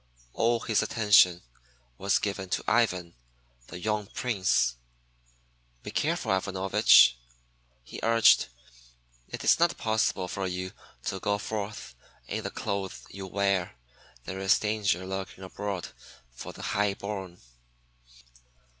[0.33, 1.43] All his attention
[1.99, 3.13] was given to Ivan,
[3.67, 4.77] the young Prince.
[5.83, 7.19] "Be careful, Ivanovich,"
[7.83, 8.47] he urged.
[9.27, 10.71] "It is not possible for you
[11.05, 11.93] to go forth
[12.27, 13.77] in the clothes you wear.
[14.25, 15.89] There is danger lurking abroad
[16.31, 17.39] for the high born."